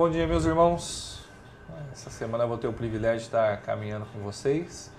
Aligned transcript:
Bom 0.00 0.08
dia, 0.08 0.26
meus 0.26 0.46
irmãos. 0.46 1.20
Essa 1.92 2.08
semana 2.08 2.44
eu 2.44 2.48
vou 2.48 2.56
ter 2.56 2.66
o 2.66 2.72
privilégio 2.72 3.18
de 3.18 3.24
estar 3.24 3.58
caminhando 3.58 4.06
com 4.06 4.20
vocês, 4.20 4.90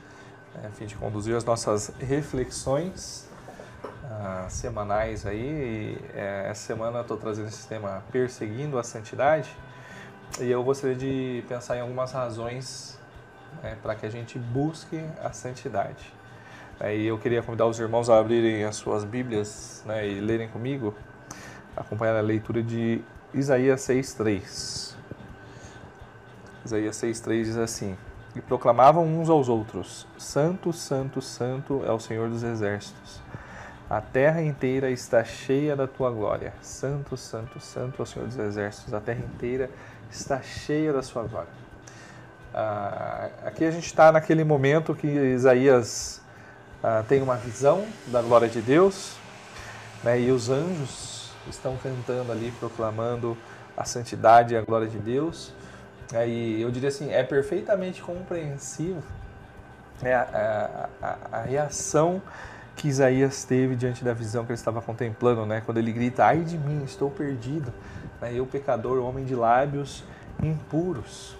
né, 0.53 0.67
a 0.67 0.69
fim 0.69 0.85
de 0.85 0.93
conduzir 0.93 1.35
as 1.35 1.43
nossas 1.43 1.91
reflexões 1.99 3.27
uh, 3.83 4.47
semanais 4.47 5.25
aí. 5.25 5.39
E, 5.39 5.97
é, 6.13 6.45
essa 6.51 6.67
semana 6.67 6.99
eu 6.99 7.01
estou 7.01 7.17
trazendo 7.17 7.47
esse 7.47 7.67
tema 7.67 8.03
Perseguindo 8.11 8.77
a 8.77 8.83
Santidade 8.83 9.49
e 10.39 10.51
eu 10.51 10.63
gostaria 10.63 10.95
de 10.95 11.43
pensar 11.49 11.77
em 11.77 11.79
algumas 11.79 12.11
razões 12.11 12.99
né, 13.63 13.75
para 13.81 13.95
que 13.95 14.05
a 14.05 14.09
gente 14.11 14.37
busque 14.37 15.03
a 15.23 15.31
santidade. 15.31 16.13
E 16.79 17.07
eu 17.07 17.17
queria 17.17 17.41
convidar 17.41 17.65
os 17.65 17.79
irmãos 17.79 18.07
a 18.07 18.19
abrirem 18.19 18.65
as 18.65 18.75
suas 18.75 19.03
Bíblias 19.03 19.81
né, 19.83 20.07
e 20.07 20.19
lerem 20.19 20.47
comigo, 20.47 20.93
acompanhar 21.75 22.15
a 22.15 22.21
leitura 22.21 22.61
de 22.61 23.01
Isaías 23.33 23.81
6,3. 23.81 24.90
Isaías 26.63 26.95
6,3 26.97 27.43
diz 27.43 27.57
assim: 27.57 27.97
E 28.35 28.41
proclamavam 28.41 29.05
uns 29.05 29.29
aos 29.29 29.49
outros: 29.49 30.07
Santo, 30.17 30.71
Santo, 30.71 31.21
Santo 31.21 31.83
é 31.85 31.91
o 31.91 31.99
Senhor 31.99 32.29
dos 32.29 32.43
Exércitos. 32.43 33.19
A 33.89 33.99
terra 33.99 34.41
inteira 34.41 34.89
está 34.89 35.23
cheia 35.23 35.75
da 35.75 35.85
tua 35.85 36.09
glória. 36.09 36.53
Santo, 36.61 37.17
Santo, 37.17 37.59
Santo 37.59 38.01
é 38.01 38.03
o 38.03 38.05
Senhor 38.05 38.27
dos 38.27 38.37
Exércitos. 38.37 38.93
A 38.93 39.01
terra 39.01 39.19
inteira 39.19 39.69
está 40.09 40.41
cheia 40.41 40.93
da 40.93 41.01
sua 41.01 41.23
glória. 41.23 41.49
Ah, 42.53 43.29
aqui 43.45 43.65
a 43.65 43.71
gente 43.71 43.85
está 43.85 44.11
naquele 44.11 44.43
momento 44.43 44.95
que 44.95 45.07
Isaías 45.07 46.21
ah, 46.83 47.03
tem 47.07 47.21
uma 47.21 47.35
visão 47.35 47.85
da 48.07 48.21
glória 48.21 48.47
de 48.47 48.61
Deus 48.61 49.15
né, 50.03 50.19
e 50.19 50.31
os 50.31 50.49
anjos 50.49 51.31
estão 51.49 51.77
cantando 51.77 52.31
ali, 52.31 52.51
proclamando 52.59 53.37
a 53.75 53.85
santidade 53.85 54.53
e 54.53 54.57
a 54.57 54.61
glória 54.61 54.87
de 54.87 54.97
Deus. 54.99 55.53
É, 56.13 56.27
e 56.27 56.61
eu 56.61 56.69
diria 56.69 56.89
assim, 56.89 57.11
é 57.11 57.23
perfeitamente 57.23 58.01
compreensível 58.01 59.01
né, 60.01 60.13
a, 60.13 60.89
a, 61.01 61.17
a, 61.31 61.41
reação 61.43 62.21
que 62.75 62.87
Isaías 62.87 63.43
teve 63.43 63.75
diante 63.75 64.03
da 64.03 64.13
visão 64.13 64.43
que 64.43 64.51
ele 64.51 64.57
estava 64.57 64.81
contemplando, 64.81 65.45
né? 65.45 65.61
Quando 65.65 65.77
ele 65.77 65.91
grita, 65.91 66.25
ai 66.25 66.39
de 66.39 66.57
mim, 66.57 66.83
estou 66.83 67.09
perdido, 67.09 67.71
né, 68.19 68.31
eu 68.33 68.45
pecador, 68.45 69.01
homem 69.03 69.23
de 69.23 69.35
lábios 69.35 70.03
impuros. 70.41 71.35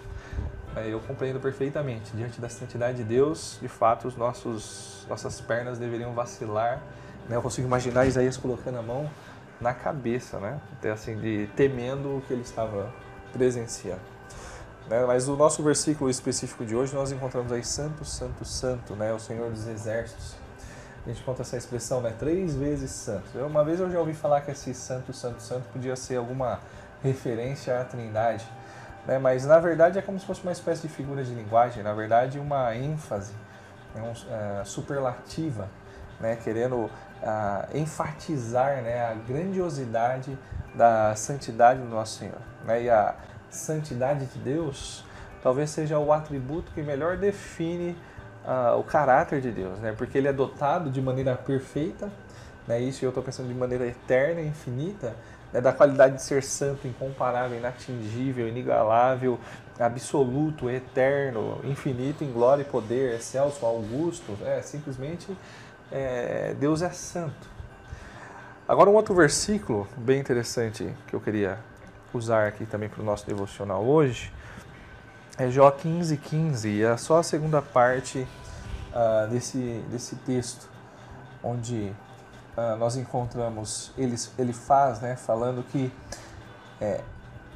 É, 0.75 0.87
eu 0.87 0.99
compreendo 1.01 1.39
perfeitamente, 1.39 2.15
diante 2.15 2.39
da 2.39 2.47
santidade 2.47 2.97
de 2.97 3.03
Deus, 3.03 3.57
de 3.61 3.67
fato, 3.67 4.07
os 4.07 4.15
nossos, 4.15 5.05
nossas 5.09 5.41
pernas 5.41 5.77
deveriam 5.77 6.13
vacilar. 6.13 6.81
Né? 7.27 7.35
Eu 7.35 7.41
consigo 7.41 7.67
imaginar 7.67 8.05
Isaías 8.05 8.37
colocando 8.37 8.77
a 8.77 8.81
mão 8.81 9.09
na 9.59 9.73
cabeça, 9.73 10.39
né? 10.39 10.59
Até 10.73 10.91
assim, 10.91 11.17
de 11.17 11.49
temendo 11.55 12.17
o 12.17 12.21
que 12.25 12.33
ele 12.33 12.41
estava 12.41 12.91
presenciando. 13.33 14.20
Né? 14.89 15.05
Mas 15.05 15.27
o 15.27 15.35
nosso 15.35 15.63
versículo 15.63 16.09
específico 16.09 16.65
de 16.65 16.75
hoje 16.75 16.93
nós 16.93 17.11
encontramos 17.11 17.51
aí 17.51 17.63
Santo, 17.63 18.03
Santo, 18.03 18.45
Santo, 18.45 18.95
né? 18.95 19.13
O 19.13 19.19
Senhor 19.19 19.49
dos 19.49 19.67
Exércitos. 19.67 20.35
A 21.05 21.09
gente 21.09 21.23
conta 21.23 21.41
essa 21.41 21.57
expressão, 21.57 22.01
né? 22.01 22.13
Três 22.17 22.55
vezes 22.55 22.91
santo. 22.91 23.25
Eu, 23.33 23.47
uma 23.47 23.63
vez 23.63 23.79
eu 23.79 23.89
já 23.89 23.99
ouvi 23.99 24.13
falar 24.13 24.41
que 24.41 24.51
esse 24.51 24.73
Santo, 24.73 25.11
Santo, 25.13 25.41
Santo 25.41 25.67
podia 25.73 25.95
ser 25.95 26.17
alguma 26.17 26.59
referência 27.01 27.81
à 27.81 27.83
Trindade, 27.83 28.45
né? 29.07 29.17
Mas 29.17 29.45
na 29.45 29.59
verdade 29.59 29.97
é 29.97 30.01
como 30.01 30.19
se 30.19 30.25
fosse 30.25 30.43
uma 30.43 30.51
espécie 30.51 30.83
de 30.87 30.89
figura 30.89 31.23
de 31.23 31.33
linguagem. 31.33 31.81
Na 31.81 31.93
verdade, 31.93 32.37
uma 32.37 32.75
ênfase, 32.75 33.33
né? 33.95 34.01
um, 34.01 34.11
uh, 34.11 34.65
superlativa, 34.65 35.67
né? 36.19 36.35
Querendo 36.35 36.89
a 37.23 37.67
enfatizar 37.73 38.81
né, 38.81 39.05
a 39.05 39.13
grandiosidade 39.13 40.37
da 40.73 41.15
santidade 41.15 41.79
do 41.79 41.87
nosso 41.87 42.19
Senhor. 42.19 42.41
Né? 42.65 42.83
E 42.83 42.89
a 42.89 43.15
santidade 43.51 44.25
de 44.25 44.39
Deus 44.39 45.03
talvez 45.41 45.69
seja 45.69 45.97
o 45.99 46.13
atributo 46.13 46.71
que 46.71 46.81
melhor 46.81 47.17
define 47.17 47.95
uh, 48.45 48.77
o 48.79 48.83
caráter 48.83 49.41
de 49.41 49.51
Deus, 49.51 49.79
né? 49.79 49.93
porque 49.97 50.17
ele 50.17 50.27
é 50.27 50.33
dotado 50.33 50.89
de 50.89 51.01
maneira 51.01 51.35
perfeita, 51.35 52.11
né? 52.67 52.79
isso 52.79 53.03
eu 53.03 53.09
estou 53.09 53.23
pensando 53.23 53.47
de 53.47 53.53
maneira 53.53 53.85
eterna, 53.85 54.41
infinita, 54.41 55.15
né? 55.51 55.59
da 55.59 55.73
qualidade 55.73 56.15
de 56.15 56.21
ser 56.21 56.43
santo, 56.43 56.87
incomparável, 56.87 57.57
inatingível, 57.57 58.47
inigualável, 58.47 59.39
absoluto, 59.79 60.69
eterno, 60.69 61.59
infinito 61.63 62.23
em 62.23 62.31
glória 62.31 62.61
e 62.61 62.65
poder, 62.65 63.15
excelso, 63.15 63.65
augusto, 63.65 64.37
é 64.45 64.61
simplesmente 64.61 65.35
é, 65.91 66.55
Deus 66.59 66.81
é 66.81 66.89
santo. 66.91 67.49
Agora, 68.67 68.89
um 68.89 68.93
outro 68.93 69.13
versículo 69.13 69.87
bem 69.97 70.19
interessante 70.19 70.93
que 71.07 71.15
eu 71.15 71.19
queria 71.19 71.57
usar 72.13 72.47
aqui 72.47 72.65
também 72.65 72.89
para 72.89 73.01
o 73.01 73.05
nosso 73.05 73.25
devocional 73.25 73.83
hoje 73.83 74.31
é 75.37 75.49
Jó 75.49 75.71
15, 75.71 76.17
15, 76.17 76.69
e 76.69 76.83
é 76.83 76.95
só 76.97 77.19
a 77.19 77.23
segunda 77.23 77.61
parte 77.61 78.27
uh, 78.93 79.27
desse, 79.29 79.83
desse 79.89 80.15
texto, 80.17 80.69
onde 81.43 81.91
uh, 82.55 82.75
nós 82.77 82.95
encontramos, 82.95 83.91
ele, 83.97 84.15
ele 84.37 84.53
faz, 84.53 84.99
né, 84.99 85.15
falando 85.15 85.63
que 85.63 85.91
é, 86.79 87.01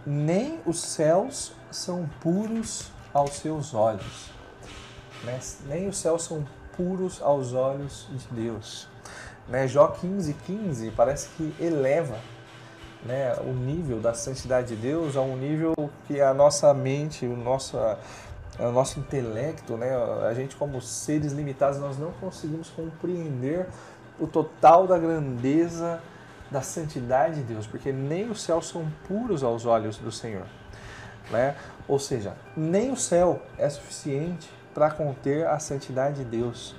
nem 0.05 0.59
os 0.65 0.81
céus 0.81 1.53
são 1.69 2.09
puros 2.21 2.91
aos 3.13 3.33
seus 3.33 3.73
olhos, 3.73 4.31
né? 5.23 5.39
nem 5.67 5.87
os 5.87 5.97
céus 5.97 6.23
são 6.23 6.45
puros 6.75 7.21
aos 7.21 7.53
olhos 7.53 8.07
de 8.09 8.27
Deus. 8.41 8.87
Né? 9.47 9.67
Jó 9.67 9.87
15, 9.87 10.33
15 10.33 10.91
parece 10.91 11.29
que 11.29 11.55
eleva 11.59 12.17
né, 13.05 13.35
o 13.41 13.53
nível 13.53 13.99
da 13.99 14.13
santidade 14.13 14.75
de 14.75 14.81
Deus 14.81 15.15
a 15.15 15.21
um 15.21 15.37
nível 15.37 15.73
que 16.07 16.19
a 16.19 16.33
nossa 16.33 16.73
mente, 16.73 17.25
o 17.25 17.37
nosso, 17.37 17.77
o 18.57 18.71
nosso 18.71 18.99
intelecto, 18.99 19.77
né, 19.77 19.95
a 20.27 20.33
gente 20.33 20.55
como 20.55 20.81
seres 20.81 21.31
limitados, 21.31 21.79
nós 21.79 21.97
não 21.97 22.11
conseguimos 22.13 22.69
compreender 22.69 23.67
o 24.19 24.25
total 24.25 24.87
da 24.87 24.97
grandeza 24.97 26.01
da 26.49 26.61
santidade 26.61 27.35
de 27.35 27.53
Deus, 27.53 27.67
porque 27.67 27.91
nem 27.91 28.29
os 28.29 28.41
céus 28.41 28.67
são 28.67 28.91
puros 29.07 29.43
aos 29.43 29.65
olhos 29.65 29.97
do 29.97 30.11
Senhor. 30.11 30.45
Né? 31.29 31.55
Ou 31.87 31.99
seja, 31.99 32.33
nem 32.55 32.91
o 32.91 32.95
céu 32.95 33.41
é 33.57 33.69
suficiente 33.69 34.49
para 34.73 34.91
conter 34.91 35.47
a 35.47 35.59
santidade 35.59 36.23
de 36.23 36.25
Deus. 36.25 36.75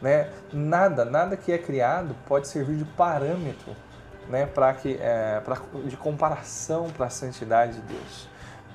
Né? 0.00 0.30
Nada, 0.52 1.04
nada 1.04 1.36
que 1.36 1.52
é 1.52 1.58
criado 1.58 2.14
pode 2.26 2.48
servir 2.48 2.76
de 2.76 2.84
parâmetro 2.84 3.74
né, 4.28 4.46
para 4.46 4.72
que, 4.74 4.98
é, 5.00 5.40
pra, 5.40 5.56
de 5.84 5.96
comparação 5.96 6.88
para 6.90 7.06
a 7.06 7.10
santidade 7.10 7.74
de 7.74 7.80
Deus. 7.82 8.28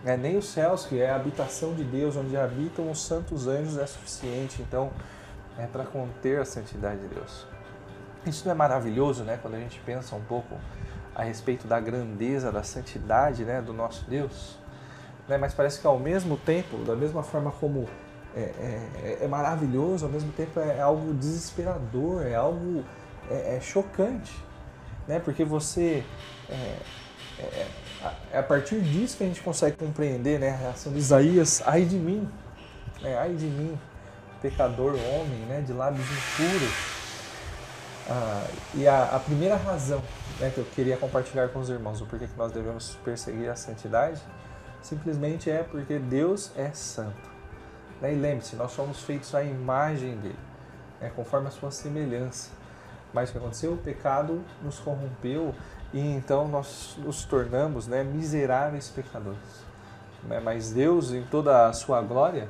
É, 0.06 0.18
nem 0.18 0.38
os 0.38 0.50
céus, 0.50 0.86
que 0.86 1.00
é 1.00 1.10
a 1.10 1.16
habitação 1.16 1.74
de 1.74 1.84
Deus, 1.84 2.16
onde 2.16 2.36
habitam 2.36 2.92
os 2.92 3.02
santos 3.02 3.48
anjos, 3.48 3.78
é 3.78 3.86
suficiente, 3.86 4.62
então, 4.62 4.92
é 5.58 5.66
para 5.66 5.86
conter 5.86 6.40
a 6.40 6.46
santidade 6.46 7.00
de 7.00 7.08
Deus. 7.08 7.46
Isso 8.26 8.46
não 8.46 8.52
é 8.52 8.56
maravilhoso, 8.56 9.24
né, 9.24 9.40
quando 9.42 9.56
a 9.56 9.60
gente 9.60 9.80
pensa 9.86 10.16
um 10.16 10.22
pouco 10.22 10.56
a 11.16 11.24
respeito 11.24 11.68
da 11.68 11.80
grandeza, 11.80 12.52
da 12.52 12.64
santidade 12.64 13.46
né, 13.46 13.62
do 13.62 13.74
nosso 13.74 14.04
Deus? 14.10 14.58
Né, 15.28 15.38
mas 15.38 15.54
parece 15.54 15.80
que 15.80 15.88
ao 15.88 16.00
mesmo 16.00 16.38
tempo, 16.38 16.78
da 16.78 16.96
mesma 16.96 17.24
forma 17.24 17.52
como 17.52 17.88
é, 18.36 18.42
é, 18.42 19.18
é, 19.22 19.28
maravilhoso, 19.28 20.06
ao 20.06 20.12
mesmo 20.12 20.32
tempo 20.32 20.60
é 20.60 20.82
algo 20.82 21.14
desesperador, 21.14 22.24
é 22.24 22.36
algo 22.36 22.84
é, 23.30 23.58
é 23.58 23.62
chocante, 23.62 24.34
né? 25.08 25.20
Porque 25.20 25.44
você 25.44 26.04
é, 26.50 26.78
é, 27.40 27.68
é, 28.32 28.38
a 28.38 28.44
partir 28.44 28.82
disso 28.82 29.18
que 29.18 29.24
a 29.24 29.28
gente 29.28 29.42
consegue 29.42 29.78
compreender, 29.78 30.40
né? 30.40 30.50
A 30.52 30.56
reação 30.56 30.92
de 30.92 31.00
Isaías, 31.00 31.62
ai 31.66 31.86
de 31.86 31.96
mim, 31.96 32.28
né? 33.02 33.18
ai 33.18 33.34
de 33.34 33.46
mim, 33.46 33.80
pecador 34.42 34.96
homem, 34.96 35.40
né? 35.48 35.62
De 35.62 35.74
lábios 35.74 36.06
impuros. 36.06 36.94
Ah, 38.10 38.46
e 38.76 38.86
a, 38.86 39.16
a, 39.16 39.20
primeira 39.20 39.56
razão 39.56 40.02
né, 40.38 40.52
que 40.54 40.58
eu 40.58 40.66
queria 40.66 40.98
compartilhar 40.98 41.48
com 41.50 41.60
os 41.60 41.70
irmãos, 41.70 42.02
o 42.02 42.06
porquê 42.06 42.28
que 42.28 42.38
nós 42.38 42.52
devemos 42.52 42.98
perseguir 43.04 43.50
a 43.50 43.56
santidade, 43.56 44.22
simplesmente 44.82 45.50
é 45.50 45.64
porque 45.64 45.98
Deus 45.98 46.52
é 46.58 46.72
santo. 46.74 47.32
Né? 48.02 48.14
E 48.14 48.16
lembre-se, 48.18 48.58
nós 48.58 48.74
somos 48.74 49.02
feitos 49.02 49.34
à 49.34 49.42
imagem 49.42 50.18
dele, 50.18 50.40
né? 51.00 51.12
conforme 51.16 51.48
a 51.48 51.52
sua 51.52 51.72
semelhança. 51.72 52.50
Mas 53.14 53.30
o 53.30 53.34
que 53.34 53.38
aconteceu? 53.38 53.74
O 53.74 53.78
pecado 53.78 54.44
nos 54.62 54.80
corrompeu 54.80 55.54
e 55.94 56.00
então 56.00 56.48
nós 56.48 56.96
nos 56.98 57.24
tornamos 57.24 57.88
né, 57.88 58.04
miseráveis 58.04 58.90
pecadores. 58.90 59.64
Né? 60.24 60.40
Mas 60.40 60.72
Deus, 60.72 61.12
em 61.12 61.24
toda 61.24 61.68
a 61.68 61.74
sua 61.74 62.02
glória, 62.02 62.50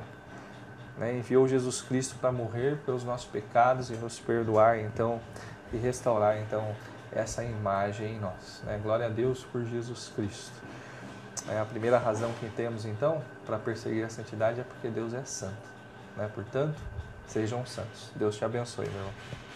né, 0.96 1.16
enviou 1.16 1.46
Jesus 1.46 1.82
Cristo 1.82 2.16
para 2.18 2.32
morrer 2.32 2.78
pelos 2.86 3.04
nossos 3.04 3.26
pecados 3.26 3.90
e 3.90 3.94
nos 3.94 4.18
perdoar, 4.18 4.78
então, 4.78 5.20
e 5.72 5.76
restaurar 5.76 6.38
então 6.38 6.74
essa 7.12 7.44
imagem 7.44 8.16
em 8.16 8.18
nós. 8.18 8.62
Né? 8.64 8.80
Glória 8.82 9.06
a 9.06 9.10
Deus 9.10 9.44
por 9.44 9.64
Jesus 9.64 10.10
Cristo. 10.16 10.64
É 11.48 11.60
a 11.60 11.64
primeira 11.64 11.98
razão 11.98 12.32
que 12.40 12.48
temos 12.48 12.86
então 12.86 13.22
para 13.44 13.58
perseguir 13.58 14.04
a 14.04 14.08
santidade 14.08 14.60
é 14.60 14.64
porque 14.64 14.88
Deus 14.88 15.12
é 15.12 15.22
santo. 15.24 15.68
Né? 16.16 16.30
Portanto, 16.34 16.80
sejam 17.26 17.66
santos. 17.66 18.10
Deus 18.16 18.36
te 18.36 18.44
abençoe, 18.44 18.88
meu 18.88 18.96
irmão. 18.96 19.53